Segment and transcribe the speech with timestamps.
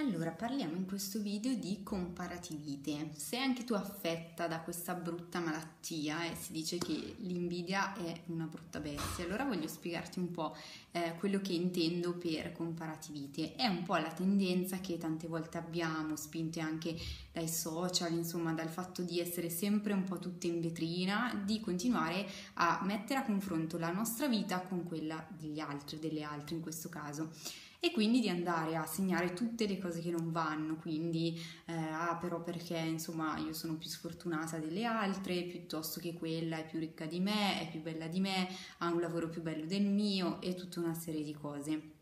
[0.00, 3.10] Allora, parliamo in questo video di comparativite.
[3.16, 8.46] Se anche tu affetta da questa brutta malattia e si dice che l'invidia è una
[8.46, 10.56] brutta bestia, allora voglio spiegarti un po'
[10.92, 13.54] eh, quello che intendo per comparativite.
[13.56, 16.96] È un po' la tendenza che tante volte abbiamo, spinte anche
[17.30, 22.26] dai social, insomma, dal fatto di essere sempre un po' tutte in vetrina, di continuare
[22.54, 26.88] a mettere a confronto la nostra vita con quella degli altri, delle altre in questo
[26.88, 31.72] caso e quindi di andare a segnare tutte le cose che non vanno, quindi eh,
[31.72, 36.78] ah però perché insomma io sono più sfortunata delle altre, piuttosto che quella è più
[36.78, 40.40] ricca di me, è più bella di me, ha un lavoro più bello del mio
[40.42, 41.98] e tutta una serie di cose.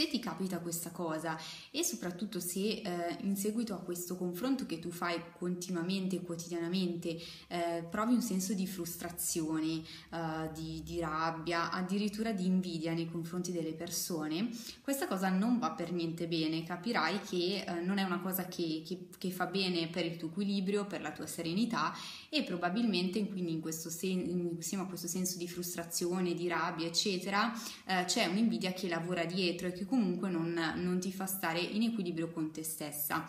[0.00, 1.38] Se ti capita questa cosa
[1.70, 7.86] e soprattutto se eh, in seguito a questo confronto che tu fai continuamente quotidianamente eh,
[7.90, 13.74] provi un senso di frustrazione, eh, di, di, rabbia, addirittura di invidia nei confronti delle
[13.74, 14.48] persone,
[14.80, 16.62] questa cosa non va per niente bene.
[16.62, 20.28] Capirai che eh, non è una cosa che, che, che, fa bene per il tuo
[20.28, 21.92] equilibrio, per la tua serenità
[22.30, 27.52] e probabilmente quindi in questo sen- insieme a questo senso di frustrazione, di rabbia, eccetera,
[27.84, 31.82] eh, c'è un'invidia che lavora dietro e che comunque non, non ti fa stare in
[31.82, 33.26] equilibrio con te stessa.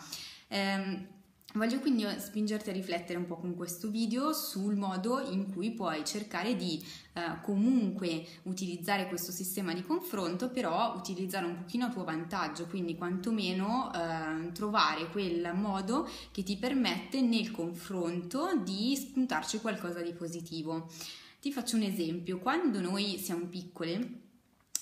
[0.48, 1.20] Eh,
[1.54, 6.02] Voglio quindi spingerti a riflettere un po' con questo video sul modo in cui puoi
[6.02, 6.82] cercare di
[7.12, 12.96] eh, comunque utilizzare questo sistema di confronto, però utilizzare un pochino a tuo vantaggio, quindi
[12.96, 20.88] quantomeno eh, trovare quel modo che ti permette nel confronto di spuntarci qualcosa di positivo.
[21.38, 24.21] Ti faccio un esempio, quando noi siamo piccole,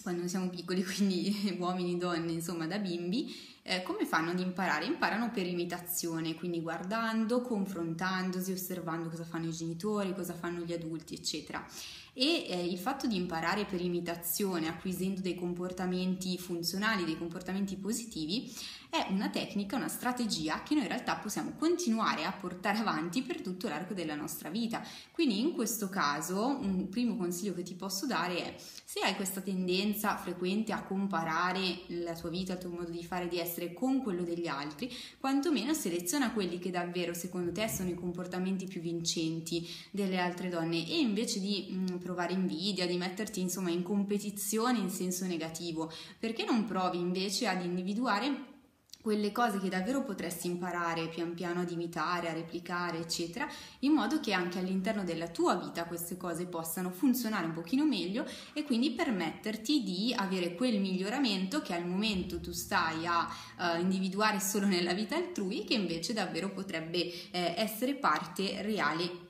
[0.03, 4.87] quando siamo piccoli, quindi uomini, donne, insomma da bimbi, eh, come fanno ad imparare?
[4.87, 11.15] Imparano per imitazione, quindi guardando, confrontandosi, osservando cosa fanno i genitori, cosa fanno gli adulti,
[11.15, 11.65] eccetera.
[12.13, 18.53] E eh, il fatto di imparare per imitazione, acquisendo dei comportamenti funzionali, dei comportamenti positivi,
[18.91, 23.41] è una tecnica, una strategia che noi in realtà possiamo continuare a portare avanti per
[23.41, 24.83] tutto l'arco della nostra vita.
[25.13, 29.41] Quindi in questo caso un primo consiglio che ti posso dare è se hai questa
[29.41, 34.03] tendenza frequente a comparare la tua vita, il tuo modo di fare, di essere con
[34.03, 39.69] quello degli altri, quantomeno seleziona quelli che davvero secondo te sono i comportamenti più vincenti
[39.91, 40.89] delle altre donne.
[40.89, 46.45] E invece di mh, provare invidia, di metterti insomma in competizione in senso negativo, perché
[46.45, 48.50] non provi invece ad individuare
[49.01, 53.49] quelle cose che davvero potresti imparare pian piano ad imitare, a replicare, eccetera,
[53.81, 58.27] in modo che anche all'interno della tua vita queste cose possano funzionare un pochino meglio
[58.53, 63.27] e quindi permetterti di avere quel miglioramento che al momento tu stai a
[63.59, 69.29] uh, individuare solo nella vita altrui, che invece davvero potrebbe eh, essere parte reale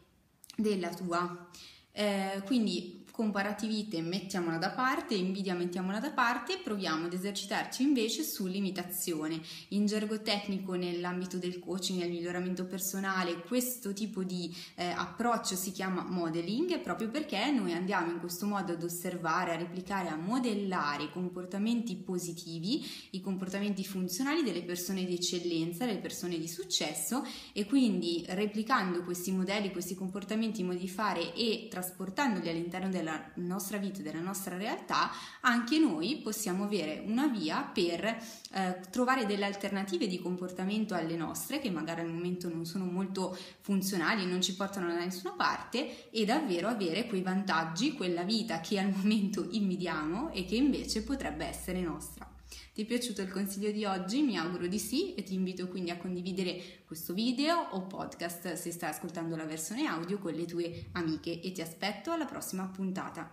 [0.56, 1.48] della tua.
[1.92, 8.22] Eh, quindi comparativite mettiamola da parte, invidia mettiamola da parte e proviamo ad esercitarci invece
[8.22, 9.40] sull'imitazione.
[9.68, 15.56] In gergo tecnico nell'ambito del coaching e del miglioramento personale questo tipo di eh, approccio
[15.56, 20.16] si chiama modeling proprio perché noi andiamo in questo modo ad osservare, a replicare, a
[20.16, 27.24] modellare i comportamenti positivi, i comportamenti funzionali delle persone di eccellenza, delle persone di successo
[27.52, 34.02] e quindi replicando questi modelli, questi comportamenti, fare e trasportandoli all'interno della della nostra vita,
[34.02, 40.20] della nostra realtà, anche noi possiamo avere una via per eh, trovare delle alternative di
[40.20, 44.98] comportamento alle nostre, che magari al momento non sono molto funzionali, non ci portano da
[44.98, 50.56] nessuna parte, e davvero avere quei vantaggi, quella vita che al momento invidiamo e che
[50.56, 52.29] invece potrebbe essere nostra.
[52.72, 54.22] Ti è piaciuto il consiglio di oggi?
[54.22, 58.70] Mi auguro di sì e ti invito quindi a condividere questo video o podcast se
[58.70, 63.28] stai ascoltando la versione audio con le tue amiche e ti aspetto alla prossima puntata.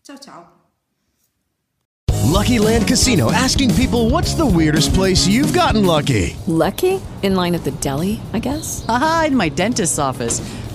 [0.00, 0.52] Ciao ciao!
[2.24, 6.36] Lucky Land Casino asking people what's the weirdest place you've gotten lucky?
[6.46, 6.98] Lucky?
[7.22, 8.86] In line at the deli, I guess?
[8.88, 10.40] Aha, in my dentist's office.